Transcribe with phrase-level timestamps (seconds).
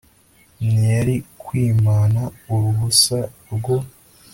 [0.63, 2.21] ntiyari kwimana
[2.53, 3.19] uruhusa
[3.53, 3.77] rwo